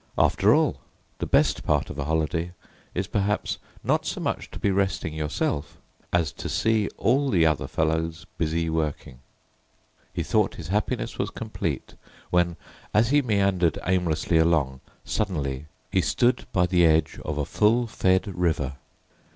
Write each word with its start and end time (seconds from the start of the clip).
After 0.17 0.51
all, 0.51 0.81
the 1.19 1.27
best 1.27 1.61
part 1.63 1.91
of 1.91 1.99
a 1.99 2.05
holiday 2.05 2.53
is 2.95 3.05
perhaps 3.05 3.59
not 3.83 4.03
so 4.03 4.19
much 4.19 4.49
to 4.49 4.57
be 4.57 4.71
resting 4.71 5.13
yourself, 5.13 5.77
as 6.11 6.31
to 6.31 6.49
see 6.49 6.89
all 6.97 7.29
the 7.29 7.45
other 7.45 7.67
fellows 7.67 8.25
busy 8.39 8.67
working. 8.67 9.19
He 10.11 10.23
thought 10.23 10.55
his 10.55 10.69
happiness 10.69 11.19
was 11.19 11.29
complete 11.29 11.93
when, 12.31 12.57
as 12.95 13.09
he 13.11 13.21
meandered 13.21 13.77
aimlessly 13.85 14.39
along, 14.39 14.79
suddenly 15.05 15.67
he 15.91 16.01
stood 16.01 16.47
by 16.51 16.65
the 16.65 16.83
edge 16.83 17.19
of 17.23 17.37
a 17.37 17.45
full 17.45 17.85
fed 17.85 18.25
river. 18.27 18.77